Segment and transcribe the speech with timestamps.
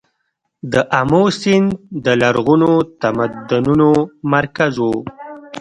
[0.71, 1.69] د امو سیند
[2.05, 3.89] د لرغونو تمدنونو
[4.33, 4.85] مرکز و